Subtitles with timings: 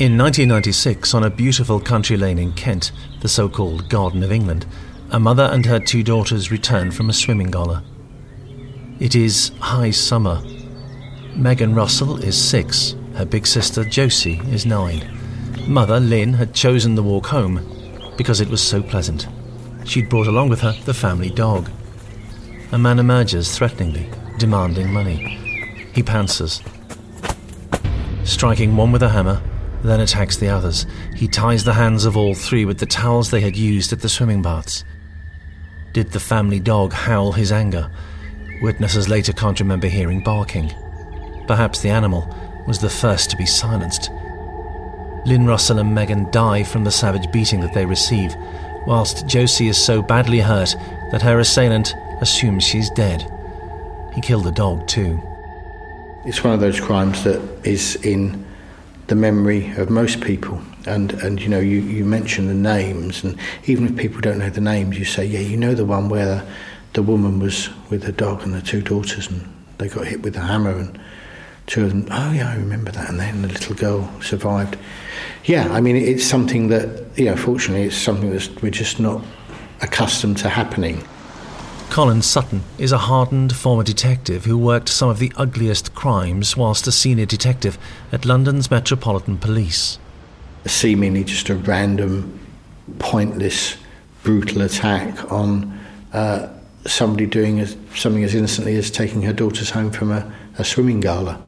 [0.00, 4.66] In 1996, on a beautiful country lane in Kent, the so called Garden of England,
[5.12, 7.84] a mother and her two daughters return from a swimming gala.
[8.98, 10.42] It is high summer.
[11.36, 15.16] Megan Russell is six, her big sister Josie is nine.
[15.68, 17.60] Mother Lin had chosen the walk home
[18.16, 19.28] because it was so pleasant.
[19.84, 21.70] She'd brought along with her the family dog.
[22.72, 25.38] A man emerges threateningly, demanding money.
[25.94, 26.62] He pounces,
[28.24, 29.40] striking one with a hammer
[29.84, 30.86] then attacks the others.
[31.14, 34.08] He ties the hands of all three with the towels they had used at the
[34.08, 34.84] swimming baths.
[35.92, 37.90] Did the family dog howl his anger?
[38.62, 40.72] Witnesses later can't remember hearing barking.
[41.46, 42.34] Perhaps the animal
[42.66, 44.10] was the first to be silenced.
[45.26, 48.34] Lin Russell and Megan die from the savage beating that they receive,
[48.86, 50.74] whilst Josie is so badly hurt
[51.10, 53.30] that her assailant assumes she's dead.
[54.14, 55.20] He killed the dog too.
[56.24, 58.46] It's one of those crimes that is in
[59.06, 60.60] the memory of most people.
[60.86, 64.50] And, and you know, you, you mention the names, and even if people don't know
[64.50, 66.46] the names, you say, yeah, you know the one where the,
[66.92, 69.46] the woman was with her dog and the two daughters, and
[69.78, 71.00] they got hit with a hammer, and
[71.66, 74.76] two of them, oh yeah, I remember that, and then the little girl survived.
[75.44, 79.22] Yeah, I mean, it's something that, you know, fortunately, it's something that we're just not
[79.80, 81.02] accustomed to happening.
[81.94, 86.88] Colin Sutton is a hardened former detective who worked some of the ugliest crimes whilst
[86.88, 87.78] a senior detective
[88.10, 90.00] at London's Metropolitan Police.
[90.66, 92.40] Seemingly just a random,
[92.98, 93.76] pointless,
[94.24, 95.78] brutal attack on
[96.12, 96.52] uh,
[96.84, 100.98] somebody doing as, something as innocently as taking her daughters home from a, a swimming
[100.98, 101.46] gala.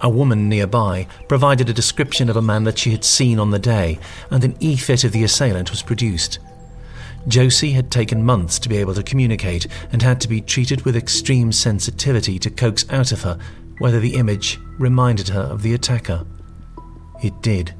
[0.00, 3.58] A woman nearby provided a description of a man that she had seen on the
[3.58, 3.98] day,
[4.30, 6.38] and an e fit of the assailant was produced.
[7.28, 10.96] Josie had taken months to be able to communicate and had to be treated with
[10.96, 13.38] extreme sensitivity to coax out of her
[13.78, 16.26] whether the image reminded her of the attacker.
[17.22, 17.74] It did.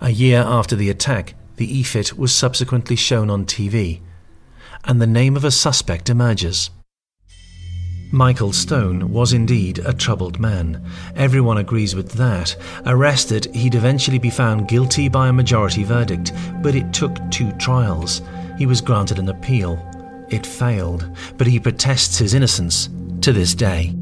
[0.00, 4.00] A year after the attack, the EFIT was subsequently shown on TV,
[4.84, 6.70] and the name of a suspect emerges.
[8.14, 10.80] Michael Stone was indeed a troubled man.
[11.16, 12.54] Everyone agrees with that.
[12.86, 16.30] Arrested, he'd eventually be found guilty by a majority verdict,
[16.62, 18.22] but it took two trials.
[18.56, 19.84] He was granted an appeal.
[20.30, 22.88] It failed, but he protests his innocence
[23.20, 23.92] to this day.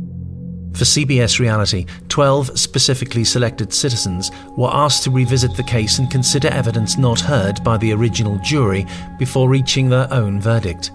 [0.75, 6.49] For CBS Reality, 12 specifically selected citizens were asked to revisit the case and consider
[6.49, 8.85] evidence not heard by the original jury
[9.19, 10.91] before reaching their own verdict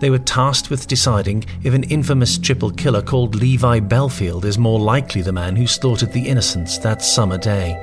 [0.00, 4.78] they were tasked with deciding if an infamous triple killer called Levi Bellfield is more
[4.78, 7.82] likely the man who slaughtered the innocents that summer day.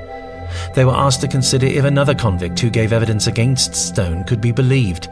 [0.76, 4.52] They were asked to consider if another convict who gave evidence against Stone could be
[4.52, 5.10] believed,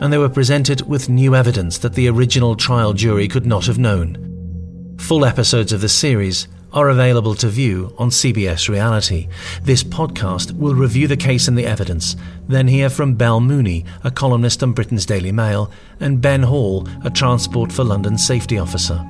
[0.00, 3.78] and they were presented with new evidence that the original trial jury could not have
[3.78, 4.96] known.
[4.98, 9.28] Full episodes of the series are available to view on CBS Reality.
[9.62, 12.16] This podcast will review the case and the evidence,
[12.48, 17.10] then hear from Bel Mooney, a columnist on Britain's Daily Mail, and Ben Hall, a
[17.10, 19.04] Transport for London safety officer.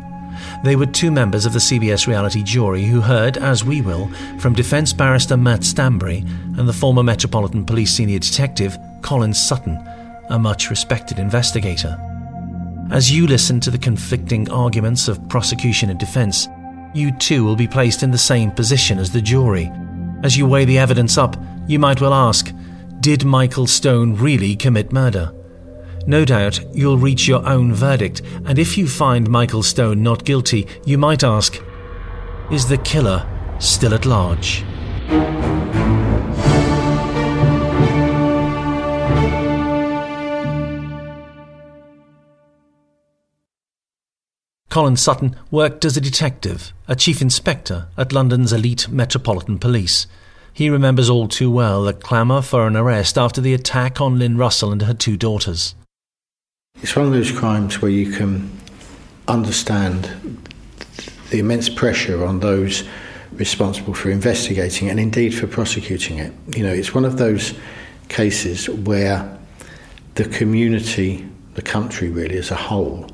[0.65, 4.55] They were two members of the CBS Reality jury who heard, as we will, from
[4.55, 6.25] defence barrister Matt Stanbury
[6.57, 9.79] and the former Metropolitan Police senior detective Colin Sutton,
[10.31, 11.99] a much respected investigator.
[12.91, 16.49] As you listen to the conflicting arguments of prosecution and defence,
[16.95, 19.71] you too will be placed in the same position as the jury.
[20.23, 21.37] As you weigh the evidence up,
[21.67, 22.53] you might well ask
[23.01, 25.33] Did Michael Stone really commit murder?
[26.07, 30.67] No doubt you'll reach your own verdict, and if you find Michael Stone not guilty,
[30.85, 31.63] you might ask
[32.51, 33.27] Is the killer
[33.59, 34.65] still at large?
[44.71, 50.07] Colin Sutton worked as a detective, a chief inspector at London's elite Metropolitan Police.
[50.53, 54.37] He remembers all too well the clamour for an arrest after the attack on Lin
[54.37, 55.75] Russell and her two daughters.
[56.81, 58.49] It's one of those crimes where you can
[59.27, 60.09] understand
[61.31, 62.85] the immense pressure on those
[63.33, 66.33] responsible for investigating and indeed for prosecuting it.
[66.55, 67.55] You know, it's one of those
[68.09, 69.37] cases where
[70.15, 73.11] the community, the country really as a whole,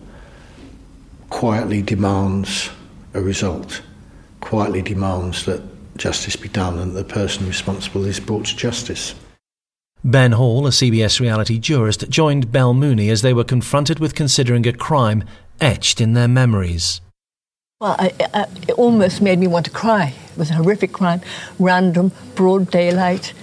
[1.31, 2.71] quietly demands
[3.15, 3.83] a result,
[4.41, 5.63] quietly demands that
[5.97, 9.15] justice be done and the person responsible is brought to justice.
[10.05, 14.67] Ben Hall, a CBS reality jurist, joined Bel Mooney as they were confronted with considering
[14.67, 15.25] a crime
[15.61, 17.01] etched in their memories.
[17.81, 20.15] Well, I, I, it almost made me want to cry.
[20.31, 21.21] It was a horrific crime,
[21.59, 23.35] random, broad daylight,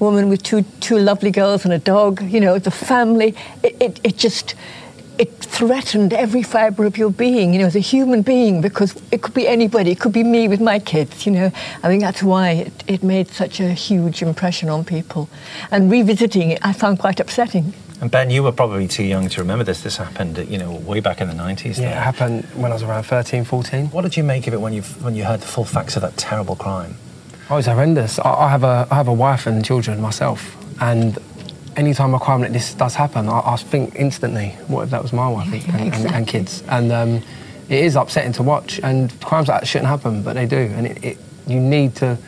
[0.00, 3.34] woman with two, two lovely girls and a dog, you know, the family.
[3.62, 4.54] It, it, it just
[5.18, 9.22] it threatened every fibre of your being, you know, as a human being, because it
[9.22, 9.92] could be anybody.
[9.92, 11.46] It could be me with my kids, you know.
[11.82, 15.28] I think that's why it, it made such a huge impression on people.
[15.70, 17.74] And revisiting it, I found quite upsetting.
[18.00, 19.82] And Ben, you were probably too young to remember this.
[19.82, 21.78] This happened, you know, way back in the 90s.
[21.78, 23.86] Yeah, it happened when I was around 13, 14.
[23.86, 26.02] What did you make of it when you when you heard the full facts of
[26.02, 26.96] that terrible crime?
[27.48, 28.18] Oh, it's horrendous.
[28.18, 31.18] I, I have a I have a wife and children myself, and
[31.76, 35.12] anytime a crime like this does happen, I, I think instantly, what if that was
[35.12, 36.06] my wife yeah, and, exactly.
[36.06, 36.62] and, and, kids?
[36.68, 37.22] And um,
[37.68, 38.80] it is upsetting to watch.
[38.82, 40.56] And crimes like that shouldn't happen, but they do.
[40.56, 42.18] And it, it, you need to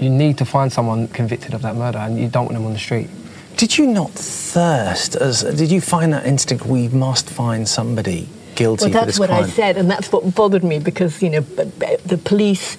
[0.00, 2.72] you need to find someone convicted of that murder, and you don't want them on
[2.72, 3.08] the street.
[3.56, 5.14] Did you not thirst?
[5.14, 6.66] As did you find that instinct?
[6.66, 9.44] We must find somebody guilty well, for that's this what crime.
[9.44, 12.76] I said, and that's what bothered me because you know b- b- the police,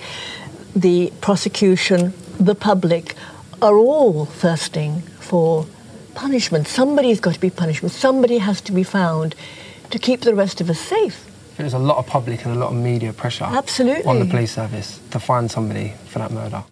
[0.75, 3.15] the prosecution, the public
[3.61, 5.65] are all thirsting for
[6.15, 6.67] punishment.
[6.67, 7.93] Somebody's got to be punishment.
[7.93, 9.35] Somebody has to be found
[9.91, 11.29] to keep the rest of us safe.
[11.57, 14.03] There's a lot of public and a lot of media pressure Absolutely.
[14.05, 16.63] on the police service to find somebody for that murder.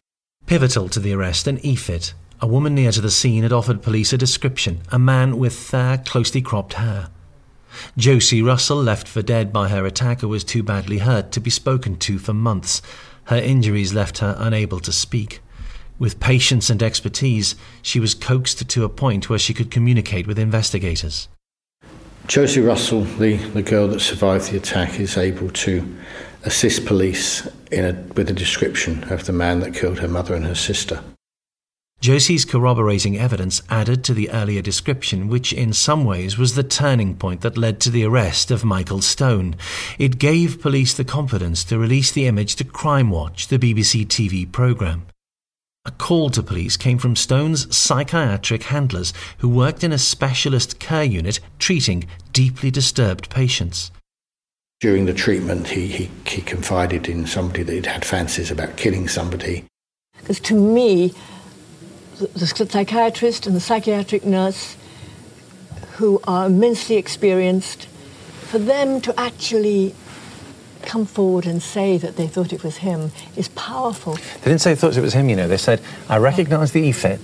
[0.46, 2.14] Pivotal to the arrest, an EFIT.
[2.42, 5.98] A woman near to the scene had offered police a description a man with uh,
[6.06, 7.08] closely cropped hair.
[7.98, 11.96] Josie Russell, left for dead by her attacker, was too badly hurt to be spoken
[12.00, 12.82] to for months.
[13.26, 15.42] Her injuries left her unable to speak.
[16.04, 20.38] With patience and expertise, she was coaxed to a point where she could communicate with
[20.38, 21.30] investigators.
[22.28, 25.98] Josie Russell, the, the girl that survived the attack, is able to
[26.44, 30.44] assist police in a, with a description of the man that killed her mother and
[30.44, 31.02] her sister.
[32.02, 37.16] Josie's corroborating evidence added to the earlier description, which in some ways was the turning
[37.16, 39.56] point that led to the arrest of Michael Stone.
[39.98, 44.52] It gave police the confidence to release the image to Crime Watch, the BBC TV
[44.52, 45.06] programme.
[45.86, 51.04] A call to police came from Stone's psychiatric handlers who worked in a specialist care
[51.04, 53.92] unit treating deeply disturbed patients.
[54.80, 59.10] During the treatment, he, he, he confided in somebody that he'd had fancies about killing
[59.10, 59.66] somebody.
[60.20, 61.14] Because to me,
[62.18, 64.78] the, the psychiatrist and the psychiatric nurse,
[65.96, 67.88] who are immensely experienced,
[68.44, 69.94] for them to actually
[70.86, 74.14] come forward and say that they thought it was him is powerful.
[74.14, 75.48] They didn't say they thought it was him, you know.
[75.48, 77.20] They said, I recognise the EFIT.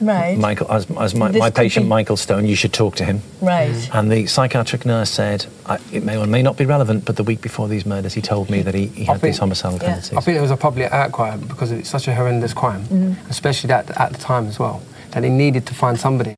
[0.00, 0.38] Right.
[0.38, 3.20] Michael, as, as my, my patient, be- Michael Stone, you should talk to him.
[3.42, 3.70] Right.
[3.70, 3.98] Mm.
[3.98, 7.22] And the psychiatric nurse said, I, it may or may not be relevant, but the
[7.22, 9.78] week before these murders, he told me that he, he I had think- these homicidal
[9.78, 9.86] Yeah.
[9.86, 10.16] tendencies.
[10.16, 13.14] I think it was a public outcry because it's such a horrendous crime, mm.
[13.28, 14.80] especially that at the time as well,
[15.10, 16.34] that he needed to find somebody.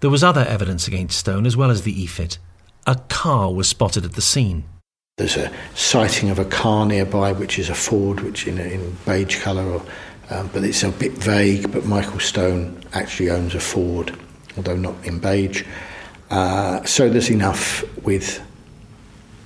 [0.00, 2.38] There was other evidence against Stone as well as the EFIT.
[2.88, 4.64] A car was spotted at the scene.
[5.16, 9.40] There's a sighting of a car nearby, which is a Ford, which in, in beige
[9.40, 9.80] colour,
[10.28, 11.72] um, but it's a bit vague.
[11.72, 14.14] But Michael Stone actually owns a Ford,
[14.58, 15.64] although not in beige.
[16.28, 18.42] Uh, so there's enough with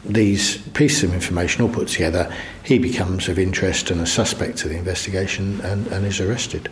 [0.05, 2.35] these pieces of information all put together.
[2.65, 6.69] He becomes of interest and a suspect to the investigation and, and is arrested.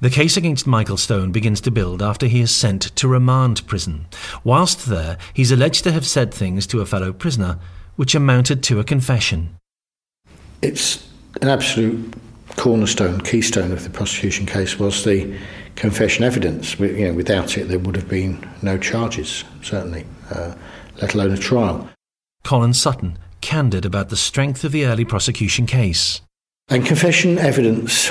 [0.00, 4.06] The case against Michael Stone begins to build after he is sent to remand prison.
[4.44, 7.58] Whilst there, he's alleged to have said things to a fellow prisoner
[7.96, 9.56] which amounted to a confession.
[10.62, 11.06] It's
[11.42, 12.14] an absolute
[12.56, 15.36] cornerstone, keystone of the prosecution case was the
[15.76, 16.78] confession evidence.
[16.78, 20.54] We- You know, without it, there would have been no charges, certainly, uh,
[21.00, 21.88] let alone a trial.
[22.44, 26.20] Colin Sutton, candid about the strength of the early prosecution case.
[26.68, 28.10] And confession evidence,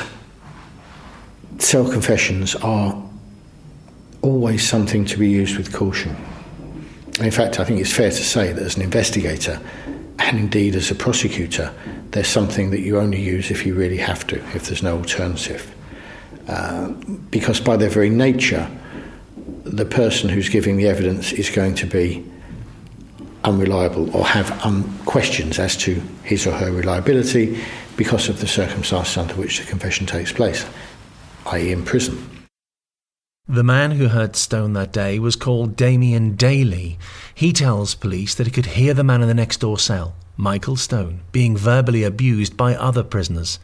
[1.60, 3.02] self confessions are
[4.22, 6.16] always something to be used with caution.
[7.20, 9.62] In fact, I think it's fair to say that as an investigator,
[10.20, 11.74] and indeed as a prosecutor,
[12.12, 15.74] there's something that you only use if you really have to, if there's no alternative.
[16.48, 16.90] Uh,
[17.30, 18.70] because by their very nature,
[19.64, 22.26] the person who's giving the evidence is going to be
[23.44, 27.62] unreliable or have um, questions as to his or her reliability
[27.98, 30.66] because of the circumstances under which the confession takes place,
[31.48, 32.43] i.e., in prison.
[33.48, 36.98] The man who heard Stone that day was called Damien Daly.
[37.36, 40.78] He tells police that he could hear the man in the next door cell, Michael
[40.78, 43.60] Stone, being verbally abused by other prisoners.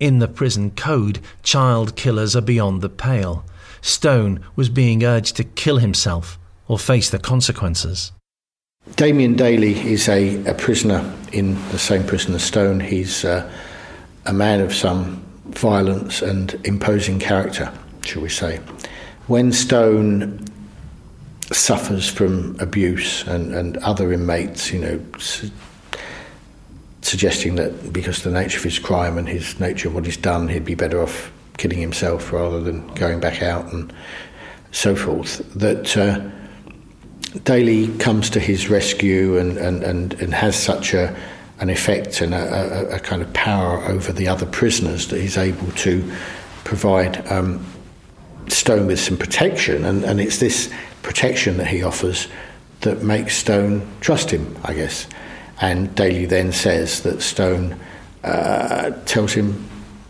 [0.00, 3.44] In the prison code, child killers are beyond the pale.
[3.80, 8.10] Stone was being urged to kill himself or face the consequences.
[8.96, 12.80] Damien Daly is a, a prisoner in the same prison as Stone.
[12.80, 13.48] He's uh,
[14.26, 17.72] a man of some violence and imposing character,
[18.02, 18.58] shall we say.
[19.30, 20.44] When Stone
[21.52, 25.52] suffers from abuse and, and other inmates, you know, su-
[27.02, 30.16] suggesting that because of the nature of his crime and his nature of what he's
[30.16, 33.92] done, he'd be better off killing himself rather than going back out and
[34.72, 36.28] so forth, that uh,
[37.44, 41.16] Daly comes to his rescue and, and, and, and has such a,
[41.60, 45.38] an effect and a, a, a, kind of power over the other prisoners that he's
[45.38, 46.02] able to
[46.64, 47.64] provide um,
[48.52, 49.84] Stone with some protection.
[49.84, 52.28] And, and it's this protection that he offers
[52.80, 55.06] that makes Stone trust him, I guess.
[55.60, 57.78] And Daly then says that Stone
[58.24, 59.52] uh, tells him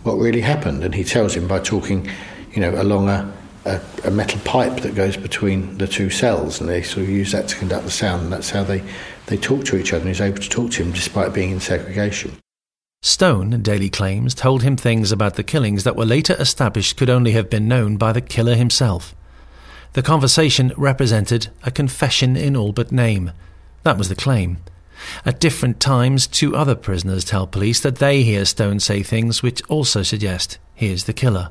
[0.03, 2.09] what really happened, and he tells him by talking,
[2.53, 3.33] you know, along a,
[3.65, 7.33] a, a, metal pipe that goes between the two cells, and they sort of use
[7.33, 8.83] that to conduct the sound, and that's how they,
[9.27, 11.61] they talk to each other, and he's able to talk to him despite being in
[11.61, 12.37] segregation.
[13.03, 17.33] Stone, Daly claims, told him things about the killings that were later established could only
[17.33, 19.15] have been known by the killer himself.
[19.95, 23.33] The conversation represented a confession in all but name.
[23.85, 24.59] That was the claim.
[25.25, 29.63] At different times, two other prisoners tell police that they hear Stone say things which
[29.71, 31.49] also suggest he is the killer.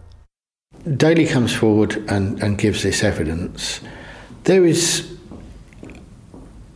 [0.96, 3.82] Daly comes forward and, and gives this evidence.
[4.44, 5.18] There is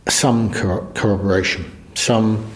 [0.08, 1.64] some corroboration,
[1.94, 2.50] some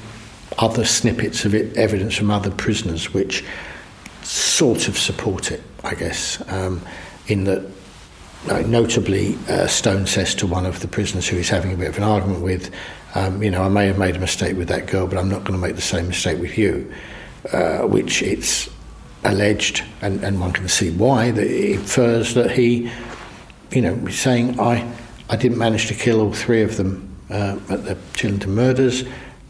[0.59, 3.45] other snippets of evidence from other prisoners which
[4.23, 6.83] sort of support it, I guess, um,
[7.29, 7.65] in that
[8.49, 11.89] uh, notably, uh, Stone says to one of the prisoners who he's having a bit
[11.89, 12.73] of an argument with,
[13.15, 15.41] um, you know, I may have made a mistake with that girl, but I'm not
[15.41, 16.93] going to make the same mistake with you,
[17.53, 18.71] uh, which it's
[19.25, 22.91] alleged, and, and one can see why, that it infers that he,
[23.73, 24.89] you know, saying, I,
[25.29, 29.05] I didn't manage to kill all three of them uh, at the Chillenden murders,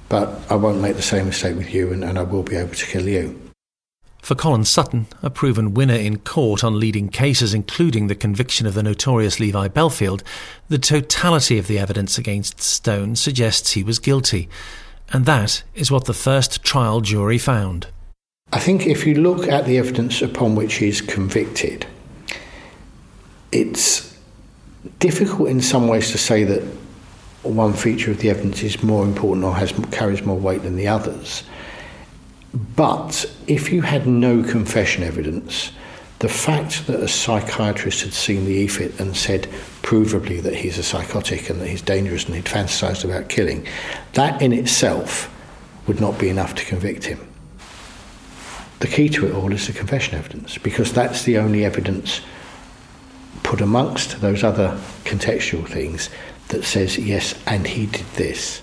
[0.08, 2.74] but I won't make the same mistake with you, and, and I will be able
[2.74, 3.40] to kill you.
[4.22, 8.74] For Colin Sutton, a proven winner in court on leading cases including the conviction of
[8.74, 10.22] the notorious Levi Bellfield,
[10.68, 14.48] the totality of the evidence against Stone suggests he was guilty.
[15.10, 17.86] And that is what the first trial jury found.
[18.52, 21.86] I think if you look at the evidence upon which he's convicted,
[23.52, 24.14] it's
[24.98, 26.62] difficult in some ways to say that
[27.50, 30.88] one feature of the evidence is more important or has carries more weight than the
[30.88, 31.44] others.
[32.76, 35.72] But if you had no confession evidence,
[36.20, 39.42] the fact that a psychiatrist had seen the EFIT and said
[39.82, 43.66] provably that he's a psychotic and that he's dangerous and he'd fantasized about killing,
[44.14, 45.32] that in itself
[45.86, 47.20] would not be enough to convict him.
[48.80, 52.20] The key to it all is the confession evidence, because that's the only evidence
[53.42, 56.10] put amongst those other contextual things
[56.48, 58.62] that says, yes, and he did this.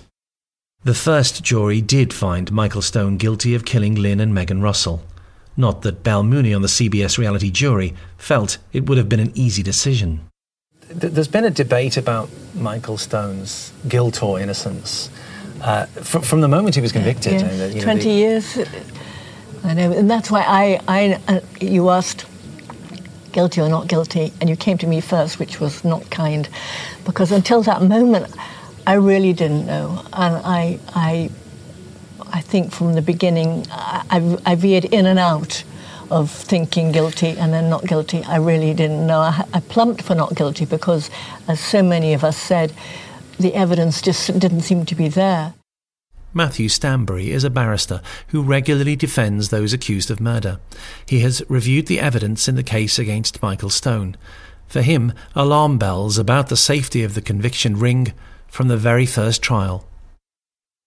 [0.83, 5.03] The first jury did find Michael Stone guilty of killing Lin and Megan Russell.
[5.57, 9.31] Not that Bel Mooney on the CBS reality jury felt it would have been an
[9.33, 10.21] easy decision.
[10.87, 15.09] There's been a debate about Michael Stone's guilt or innocence
[15.61, 17.41] uh, from, from, the moment he was convicted.
[17.41, 18.57] Yeah, you know, 20 the, years.
[19.63, 22.25] I know, and that's why I, I, uh, you asked
[23.35, 26.49] guilty or not guilty, and you came to me first, which was not kind,
[27.03, 28.33] because until that moment,
[28.87, 31.29] I really didn't know, and I, I,
[32.31, 35.63] I think from the beginning, I, I veered in and out
[36.09, 38.23] of thinking guilty and then not guilty.
[38.23, 39.19] I really didn't know.
[39.19, 41.09] I, I plumped for not guilty because,
[41.47, 42.73] as so many of us said,
[43.39, 45.53] the evidence just didn't seem to be there.
[46.37, 50.59] Matthew Stanbury is a barrister who regularly defends those accused of murder.
[51.05, 54.17] He has reviewed the evidence in the case against Michael Stone.
[54.67, 58.11] For him, alarm bells about the safety of the conviction ring
[58.49, 59.87] from the very first trial.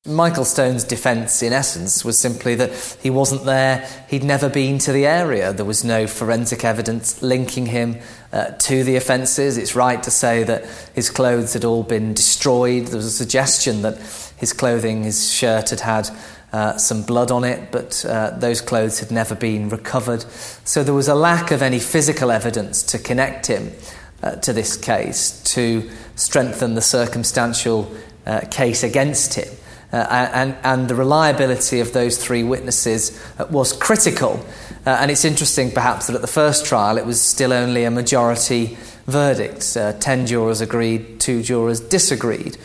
[0.07, 4.93] Michael Stone's defence, in essence, was simply that he wasn't there, he'd never been to
[4.93, 7.97] the area, there was no forensic evidence linking him
[8.33, 9.57] uh, to the offences.
[9.57, 10.65] It's right to say that
[10.95, 12.87] his clothes had all been destroyed.
[12.87, 13.99] There was a suggestion that
[14.39, 16.11] his clothing, his shirt, had had
[16.53, 20.23] uh, some blood on it, but uh, those clothes had never been recovered.
[20.65, 23.73] So there was a lack of any physical evidence to connect him
[24.23, 27.93] uh, to this case to strengthen the circumstantial
[28.27, 29.49] uh, case against him.
[29.93, 34.45] Uh, and, and the reliability of those three witnesses uh, was critical.
[34.85, 38.79] And it's interesting, perhaps, that at the first trial it was still only a majority
[39.07, 39.77] verdict.
[40.01, 42.57] Ten jurors agreed, two jurors disagreed.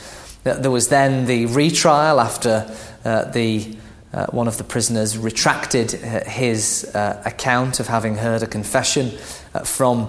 [0.44, 2.70] There was then the retrial after
[3.04, 3.78] the
[4.14, 9.12] uh, one of the prisoners retracted his uh, account of having heard a confession
[9.56, 10.08] uh, from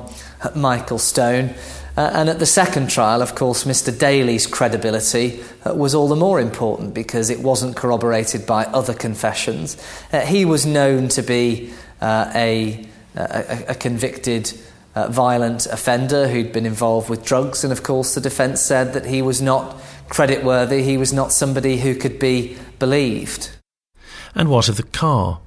[0.54, 1.54] Michael Stone.
[1.96, 3.96] Uh, and at the second trial, of course, Mr.
[3.96, 9.76] Daly's credibility uh, was all the more important because it wasn't corroborated by other confessions.
[10.12, 14.52] Uh, he was known to be uh, a, a, a, convicted
[14.96, 19.06] uh, violent offender who'd been involved with drugs, and of course, the defence said that
[19.06, 19.80] he was not
[20.14, 23.50] creditworthy, he was not somebody who could be believed.
[24.34, 25.40] And what of the car?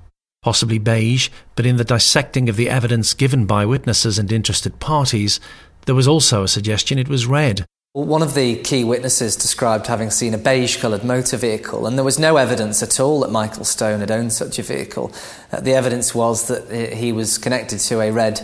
[0.47, 5.41] possibly beige, but in the dissecting of the evidence given by witnesses and interested parties,
[5.86, 7.65] there was also a suggestion it was red.
[7.91, 12.05] One of the key witnesses described having seen a beige coloured motor vehicle, and there
[12.05, 15.12] was no evidence at all that Michael Stone had owned such a vehicle.
[15.51, 18.39] Uh, the evidence was that he was connected to a red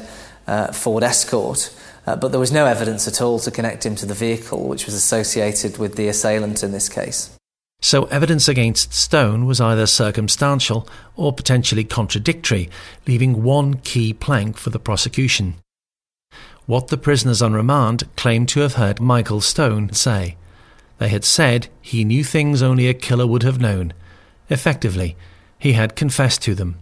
[0.46, 1.74] uh, Ford Escort,
[2.06, 4.86] uh, but there was no evidence at all to connect him to the vehicle, which
[4.86, 7.36] was associated with the assailant in this case.
[7.82, 12.70] So evidence against Stone was either circumstantial or potentially contradictory,
[13.06, 15.56] leaving one key plank for the prosecution
[16.66, 20.38] what the prisoners on remand claimed to have heard Michael Stone say.
[20.98, 23.94] They had said he knew things only a killer would have known.
[24.50, 25.18] Effectively,
[25.60, 26.78] he had confessed to them.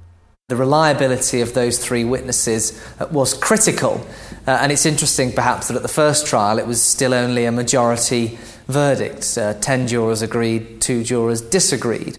[0.51, 4.05] The reliability of those three witnesses uh, was critical,
[4.45, 7.53] uh, and it's interesting perhaps that at the first trial it was still only a
[7.53, 9.37] majority verdict.
[9.37, 12.17] Uh, ten jurors agreed, two jurors disagreed.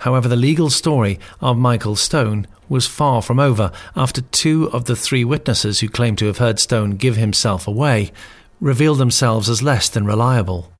[0.00, 4.94] However, the legal story of Michael Stone was far from over after two of the
[4.94, 8.12] three witnesses who claimed to have heard Stone give himself away
[8.60, 10.70] revealed themselves as less than reliable.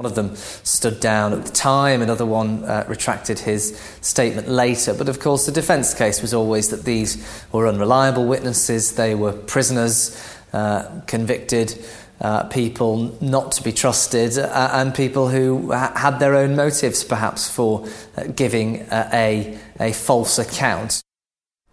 [0.00, 4.94] One of them stood down at the time, another one uh, retracted his statement later.
[4.94, 9.34] But of course, the defence case was always that these were unreliable witnesses, they were
[9.34, 10.18] prisoners,
[10.54, 11.78] uh, convicted
[12.22, 17.04] uh, people not to be trusted uh, and people who ha- had their own motives
[17.04, 21.02] perhaps for uh, giving uh, a, a false account.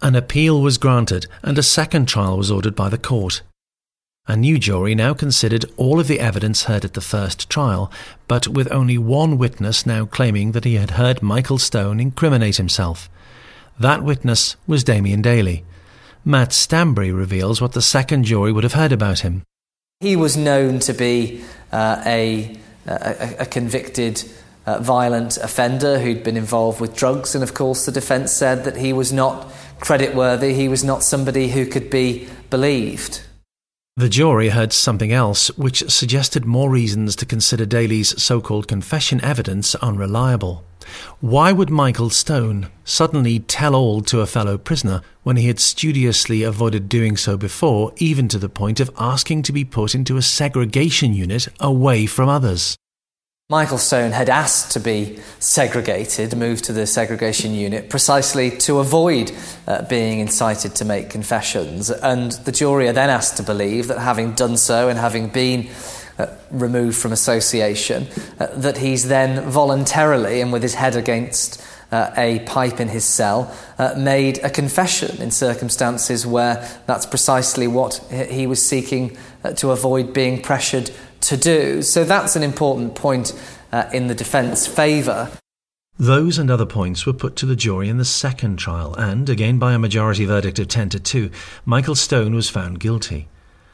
[0.02, 3.42] An appeal was granted and a second trial was ordered by the court.
[4.30, 7.90] A new jury now considered all of the evidence heard at the first trial,
[8.28, 13.10] but with only one witness now claiming that he had heard Michael Stone incriminate himself.
[13.80, 15.64] That witness was Damien Daly.
[16.26, 19.44] Matt Stanbury reveals what the second jury would have heard about him.
[20.02, 21.42] He was known to be
[21.72, 24.24] uh, a, a, a, convicted
[24.66, 28.76] uh, violent offender who'd been involved with drugs, and of course, the defence said that
[28.76, 29.48] he was not
[29.80, 33.22] creditworthy, he was not somebody who could be believed.
[33.98, 39.20] The jury heard something else which suggested more reasons to consider Daly's so called confession
[39.22, 40.64] evidence unreliable.
[41.20, 46.44] Why would Michael Stone suddenly tell all to a fellow prisoner when he had studiously
[46.44, 50.22] avoided doing so before, even to the point of asking to be put into a
[50.22, 52.78] segregation unit away from others?
[53.50, 59.32] Michael Stone had asked to be segregated, moved to the segregation unit, precisely to avoid
[59.66, 61.90] uh, being incited to make confessions.
[61.90, 65.70] And the jury are then asked to believe that having done so and having been
[66.18, 68.08] uh, removed from association,
[68.38, 73.06] uh, that he's then voluntarily and with his head against uh, a pipe in his
[73.06, 79.54] cell, uh, made a confession in circumstances where that's precisely what he was seeking uh,
[79.54, 80.92] to avoid being pressured
[81.28, 81.82] to do.
[81.82, 83.34] So that's an important point
[83.72, 85.30] uh, in the defence favour.
[86.00, 89.58] Those and other points were put to the jury in the second trial, and, again
[89.58, 91.32] by a majority verdict of 10 to 2,
[91.66, 93.28] Michael Stone was found guilty.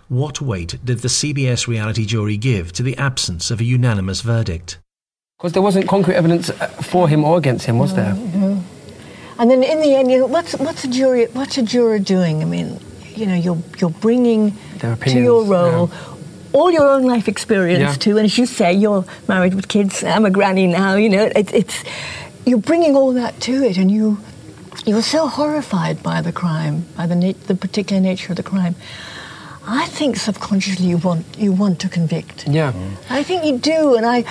[0.07, 4.79] What weight did the CBS reality jury give to the absence of a unanimous verdict?
[5.37, 8.13] Because there wasn't concrete evidence uh, for him or against him, was there?
[8.13, 8.63] No.
[9.37, 11.25] And then in the end, you know, what's what's a jury?
[11.33, 12.41] What's a juror doing?
[12.41, 12.79] I mean,
[13.15, 16.12] you know, you're you're bringing to your role yeah.
[16.53, 17.95] All your own life experience yeah.
[17.95, 18.17] too.
[18.17, 20.03] And as you say, you're married with kids.
[20.03, 20.95] I'm a granny now.
[20.95, 21.83] You know, it, it's
[22.45, 24.19] you're bringing all that to it, and you
[24.85, 28.75] you're so horrified by the crime, by the na- the particular nature of the crime.
[29.65, 32.47] I think subconsciously you want you want to convict.
[32.47, 32.73] Yeah.
[33.09, 34.25] I think you do, and I.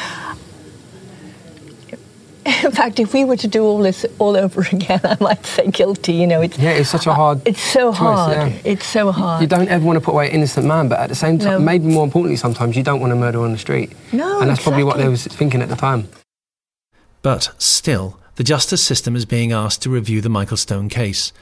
[2.64, 5.68] In fact, if we were to do all this all over again, I might say
[5.70, 6.14] guilty.
[6.14, 7.40] You know, it's yeah, it's such a hard.
[7.46, 8.37] It's so choice, hard.
[8.37, 8.59] Yeah.
[8.64, 9.42] It's so hard.
[9.42, 11.61] You don't ever want to put away an innocent man, but at the same time,
[11.61, 11.64] no.
[11.66, 13.92] maybe more importantly, sometimes you don't want to murder on the street.
[14.12, 14.64] No, and that's exactly.
[14.64, 16.09] probably what they was thinking at the time.
[17.22, 21.33] But still, the justice system is being asked to review the Michael Stone case.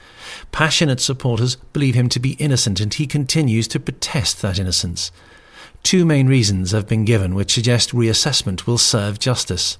[0.52, 5.10] Passionate supporters believe him to be innocent, and he continues to protest that innocence.
[5.82, 9.78] Two main reasons have been given which suggest reassessment will serve justice.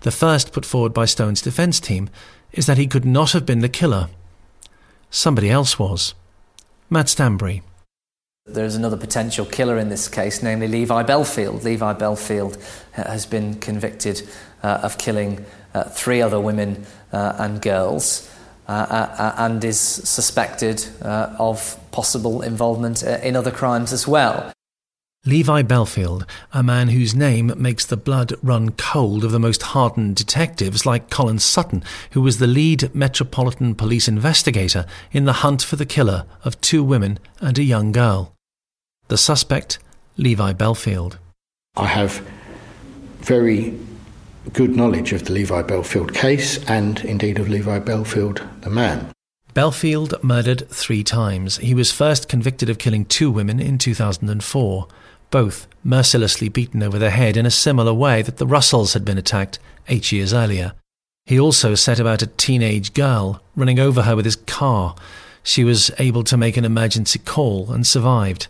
[0.00, 2.10] The first, put forward by Stone's defence team,
[2.52, 4.08] is that he could not have been the killer.
[5.10, 6.14] Somebody else was.
[6.90, 7.62] Matt Stanbury.
[8.46, 11.64] There's another potential killer in this case, namely Levi Bellfield.
[11.64, 12.56] Levi Bellfield
[12.92, 14.26] has been convicted
[14.62, 18.30] uh, of killing uh, three other women uh, and girls.
[18.68, 18.72] Uh,
[19.18, 24.52] uh, and is suspected uh, of possible involvement in other crimes as well.
[25.28, 30.16] Levi Bellfield, a man whose name makes the blood run cold of the most hardened
[30.16, 35.76] detectives like Colin Sutton, who was the lead Metropolitan Police investigator in the hunt for
[35.76, 38.32] the killer of two women and a young girl.
[39.08, 39.78] The suspect,
[40.16, 41.18] Levi Bellfield.
[41.76, 42.26] I have
[43.18, 43.78] very
[44.54, 49.12] good knowledge of the Levi Bellfield case and indeed of Levi Bellfield, the man.
[49.54, 51.58] Bellfield murdered three times.
[51.58, 54.88] He was first convicted of killing two women in 2004.
[55.30, 59.18] Both mercilessly beaten over the head in a similar way that the Russells had been
[59.18, 60.72] attacked eight years earlier.
[61.26, 64.96] He also set about a teenage girl, running over her with his car.
[65.42, 68.48] She was able to make an emergency call and survived.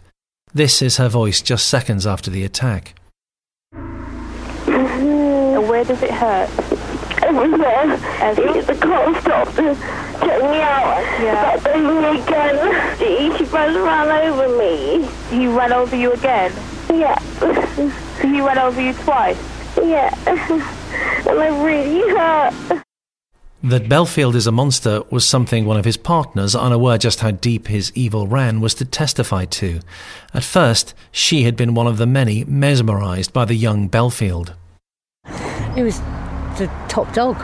[0.55, 2.95] This is her voice just seconds after the attack.
[4.65, 6.51] Where does it hurt?
[7.23, 7.99] Everywhere.
[8.21, 8.63] Everywhere.
[8.63, 11.03] The car stopped took me out.
[11.23, 11.57] Yeah.
[11.57, 12.99] But then me again.
[12.99, 15.09] He, he ran, ran over me.
[15.31, 16.53] He ran over you again?
[16.91, 17.19] Yeah.
[18.21, 19.39] He went over you twice?
[19.77, 20.13] Yeah.
[20.27, 22.85] and I really hurt.
[23.63, 27.67] That Bellfield is a monster was something one of his partners, unaware just how deep
[27.67, 29.81] his evil ran, was to testify to.
[30.33, 34.55] At first, she had been one of the many mesmerised by the young Bellfield.
[35.75, 35.99] He was
[36.59, 37.37] the top dog.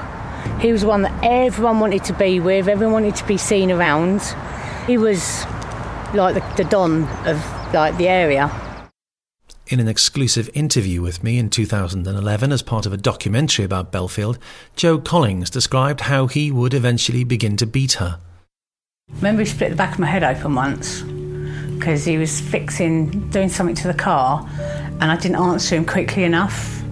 [0.61, 3.73] He was the one that everyone wanted to be with, everyone wanted to be seen
[3.73, 4.23] around.
[4.87, 5.45] He was
[6.15, 8.49] like the, the don of like the area.
[9.67, 14.37] In an exclusive interview with me in 2011 as part of a documentary about Bellfield,
[14.77, 18.21] Joe Collings described how he would eventually begin to beat her.
[19.17, 21.01] Remember, he split the back of my head open once
[21.79, 24.47] because he was fixing, doing something to the car,
[25.01, 26.83] and I didn't answer him quickly enough.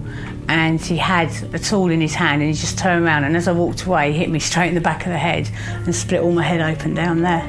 [0.49, 3.23] And he had a tool in his hand, and he just turned around.
[3.23, 5.47] And as I walked away, he hit me straight in the back of the head
[5.67, 7.47] and split all my head open down there.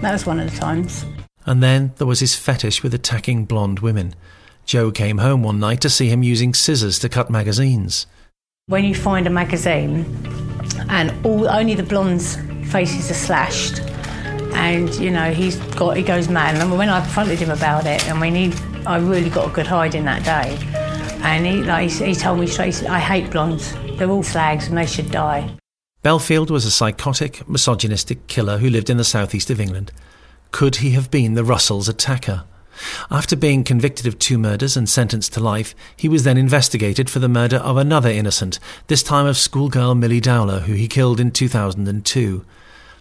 [0.00, 1.04] That was one of the times.
[1.44, 4.14] And then there was his fetish with attacking blonde women.
[4.64, 8.06] Joe came home one night to see him using scissors to cut magazines.
[8.66, 10.04] When you find a magazine
[10.88, 12.36] and all only the blondes'
[12.70, 13.80] faces are slashed,
[14.54, 16.54] and you know he's got he goes mad.
[16.54, 19.66] And when I confronted him about it, I mean he I really got a good
[19.66, 20.56] hiding that day,
[21.24, 23.74] and he like he, he told me straight, he said, I hate blondes.
[23.98, 25.50] They're all slags and they should die.
[26.04, 29.92] Bellfield was a psychotic, misogynistic killer who lived in the southeast of England.
[30.52, 32.44] Could he have been the Russells' attacker?
[33.10, 37.18] After being convicted of two murders and sentenced to life, he was then investigated for
[37.18, 41.30] the murder of another innocent, this time of schoolgirl Milly Dowler, who he killed in
[41.30, 42.44] 2002.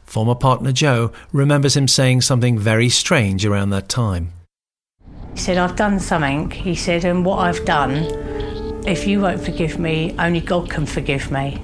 [0.06, 4.32] Former partner Joe remembers him saying something very strange around that time.
[5.34, 6.52] He said, I've done something.
[6.52, 7.94] He said, and what I've done,
[8.86, 11.62] if you won't forgive me, only God can forgive me.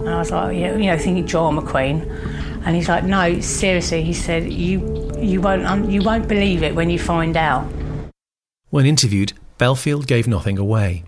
[0.00, 2.64] And I was like, yeah, you know, thinking drama McQueen.
[2.66, 4.02] And he's like, no, seriously.
[4.02, 7.66] He said, you, you won't, um, you won't believe it when you find out.
[8.70, 11.04] When interviewed, Bellfield gave nothing away.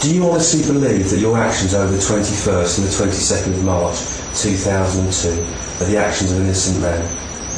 [0.00, 3.98] Do you honestly believe that your actions over the 21st and the 22nd of March
[4.40, 7.00] 2002 are the actions of an innocent man?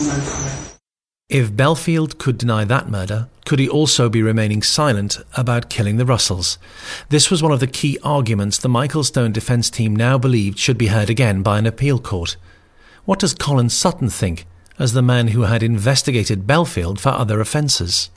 [0.07, 0.63] No comment.
[1.29, 6.05] If Bellfield could deny that murder, could he also be remaining silent about killing the
[6.05, 6.59] Russells?
[7.09, 10.77] This was one of the key arguments the Michael Stone defence team now believed should
[10.77, 12.37] be heard again by an appeal court.
[13.05, 14.47] What does Colin Sutton think,
[14.79, 18.11] as the man who had investigated Bellfield for other offences?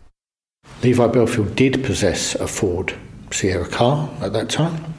[0.84, 2.94] Levi Bellfield did possess a Ford
[3.32, 4.94] Sierra car at that time,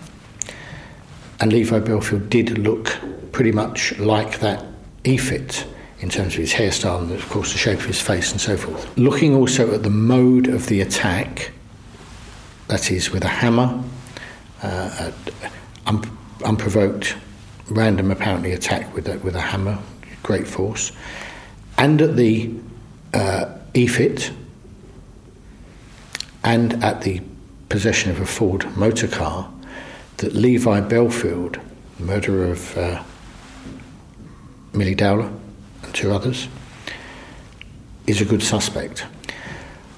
[1.40, 2.96] and Levi Bellfield did look
[3.32, 4.64] pretty much like that
[5.04, 5.66] E-Fit
[6.00, 8.56] in terms of his hairstyle and, of course, the shape of his face and so
[8.56, 8.96] forth.
[8.98, 11.52] Looking also at the mode of the attack,
[12.68, 13.82] that is, with a hammer,
[14.62, 15.10] uh,
[15.86, 17.16] un- unprovoked,
[17.70, 19.78] random apparently attack with a, with a hammer,
[20.22, 20.92] great force,
[21.78, 22.52] and at the
[23.12, 24.30] uh, E-Fit,
[26.44, 27.20] and at the
[27.68, 29.50] possession of a Ford motor car,
[30.18, 31.60] that Levi Bellfield,
[31.98, 33.02] the murderer of uh,
[34.72, 35.30] Milly Dowler,
[35.82, 36.48] and two others,
[38.06, 39.00] is a good suspect.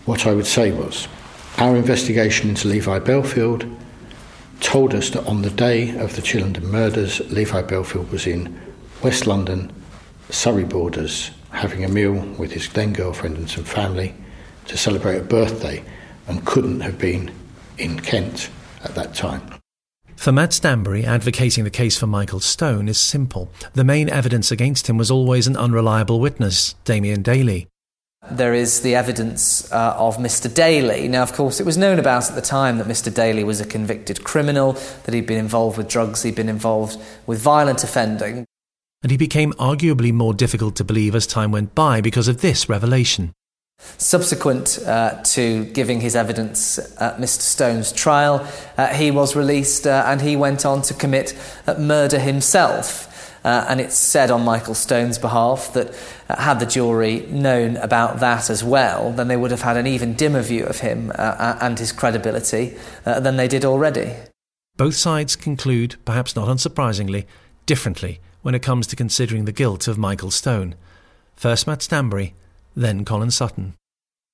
[0.06, 1.06] What I would say was,
[1.58, 3.76] our investigation into Levi Bellfield
[4.60, 8.58] told us that on the day of the Chillenden murders, Levi Bellfield was in
[9.02, 9.72] West London,
[10.30, 14.14] Surrey borders, having a meal with his then girlfriend and some family
[14.66, 15.82] to celebrate a birthday
[16.26, 17.30] and couldn't have been
[17.78, 18.50] in Kent
[18.84, 19.42] at that time.
[20.16, 23.50] For Matt Stanbury, advocating the case for Michael Stone is simple.
[23.74, 27.68] The main evidence against him was always an unreliable witness, Damien Daly.
[28.28, 30.52] There is the evidence uh, of Mr.
[30.52, 31.06] Daly.
[31.06, 33.14] Now, of course, it was known about at the time that Mr.
[33.14, 34.72] Daly was a convicted criminal,
[35.04, 38.44] that he'd been involved with drugs, he'd been involved with violent offending.
[39.02, 42.68] And he became arguably more difficult to believe as time went by because of this
[42.68, 43.32] revelation.
[43.96, 47.40] Subsequent uh, to giving his evidence at Mr.
[47.40, 52.18] Stone's trial, uh, he was released uh, and he went on to commit uh, murder
[52.18, 53.04] himself.
[53.44, 55.96] Uh, and it's said on Michael Stone's behalf that
[56.28, 59.86] uh, had the jury known about that as well, then they would have had an
[59.86, 64.12] even dimmer view of him and his credibility than they did already.
[64.76, 67.26] Both sides conclude, perhaps not unsurprisingly,
[67.64, 70.74] differently when it comes to considering the guilt of Michael Stone.
[71.36, 72.34] First Matt Stanbury,
[72.74, 73.74] then Colin Sutton.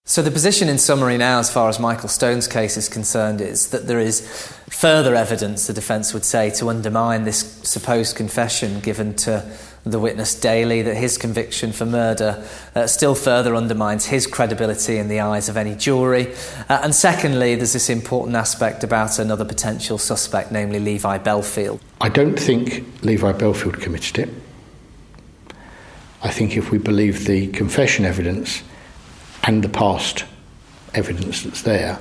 [0.07, 3.71] So, the position in summary now, as far as Michael Stone's case is concerned, is
[3.71, 4.21] that there is
[4.69, 9.51] further evidence, the defence would say, to undermine this supposed confession given to
[9.85, 12.42] the witness Daly that his conviction for murder
[12.75, 16.35] uh, still further undermines his credibility in the eyes of any jury.
[16.68, 21.81] Uh, and secondly, there's this important aspect about another potential suspect, namely Levi Bellfield.
[22.01, 24.31] I don't think Levi Bellfield committed it.
[26.23, 28.62] I think if we believe the confession evidence,
[29.47, 30.25] and the past
[30.94, 31.99] evidence that's there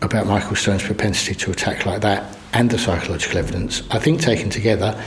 [0.00, 4.48] about Michael Stone's propensity to attack like that and the psychological evidence, I think taken
[4.48, 5.02] together,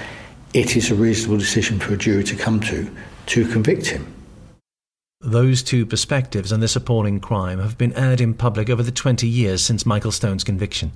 [0.54, 2.90] it is a reasonable decision for a jury to come to
[3.28, 4.14] to convict him.
[5.20, 9.28] Those two perspectives on this appalling crime have been aired in public over the 20
[9.28, 10.92] years since Michael Stone's conviction.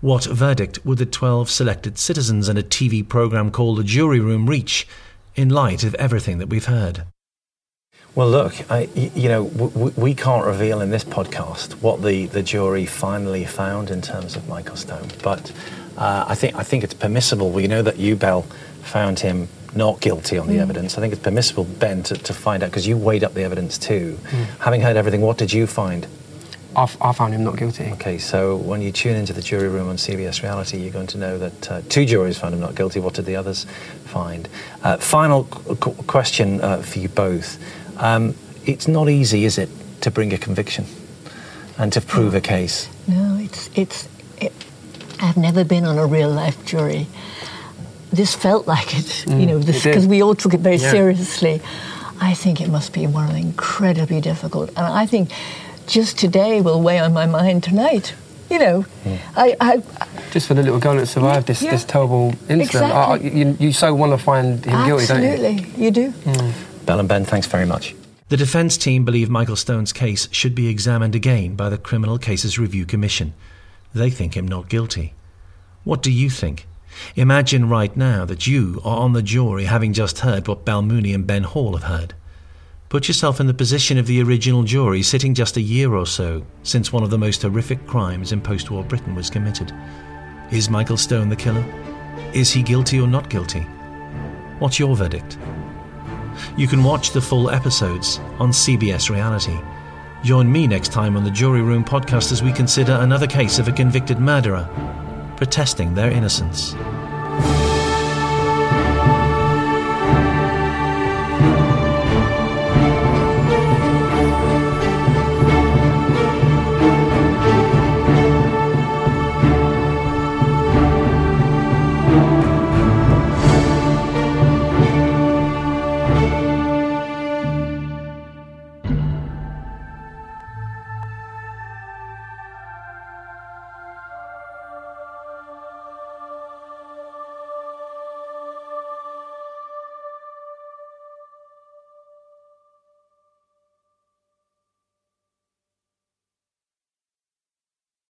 [0.00, 4.48] What verdict would the 12 selected citizens and a TV programme called The Jury Room
[4.48, 4.88] reach
[5.36, 7.04] in light of everything that we've heard?
[8.14, 12.42] Well, look, I, you know, we, we can't reveal in this podcast what the, the
[12.42, 15.52] jury finally found in terms of Michael Stone, but
[15.96, 17.50] uh, I think I think it's permissible.
[17.50, 18.46] We know that you, Bel,
[18.82, 20.60] found him not guilty on the mm.
[20.60, 20.98] evidence.
[20.98, 23.78] I think it's permissible, Ben, to, to find out because you weighed up the evidence
[23.78, 24.18] too.
[24.30, 24.44] Mm.
[24.60, 26.06] Having heard everything, what did you find?
[26.76, 27.90] I, I found him not guilty.
[27.92, 31.18] Okay, so when you tune into the jury room on CBS Reality, you're going to
[31.18, 33.00] know that uh, two juries found him not guilty.
[33.00, 33.64] What did the others
[34.04, 34.48] find?
[34.82, 37.58] Uh, final qu- question uh, for you both.
[37.98, 39.68] Um, it's not easy, is it,
[40.02, 40.86] to bring a conviction
[41.76, 42.88] and to prove a case?
[43.08, 44.08] No, it's it's.
[44.40, 44.52] It,
[45.20, 47.06] I've never been on a real life jury.
[48.12, 50.90] This felt like it, mm, you know, because we all took it very yeah.
[50.90, 51.62] seriously.
[52.20, 55.30] I think it must be one of incredibly difficult, and I think
[55.86, 58.14] just today will weigh on my mind tonight.
[58.50, 59.18] You know, mm.
[59.36, 59.82] I, I,
[60.32, 61.70] just for the little girl that survived this, yeah.
[61.70, 62.62] this terrible incident.
[62.62, 63.30] Exactly.
[63.30, 65.06] I, you, you, so want to find him Absolutely.
[65.06, 65.46] guilty, don't you?
[65.46, 66.10] Absolutely, you do.
[66.10, 66.86] Mm.
[66.86, 67.94] Bel and Ben, thanks very much.
[68.28, 72.58] The defence team believe Michael Stone's case should be examined again by the Criminal Cases
[72.58, 73.34] Review Commission.
[73.94, 75.14] They think him not guilty.
[75.84, 76.66] What do you think?
[77.16, 81.12] Imagine right now that you are on the jury having just heard what Bel Mooney
[81.12, 82.14] and Ben Hall have heard.
[82.88, 86.44] Put yourself in the position of the original jury sitting just a year or so
[86.64, 89.72] since one of the most horrific crimes in post war Britain was committed.
[90.50, 91.64] Is Michael Stone the killer?
[92.34, 93.60] Is he guilty or not guilty?
[94.58, 95.38] What's your verdict?
[96.56, 99.58] You can watch the full episodes on CBS Reality.
[100.24, 103.68] Join me next time on the Jury Room podcast as we consider another case of
[103.68, 104.68] a convicted murderer
[105.40, 106.74] protesting their innocence.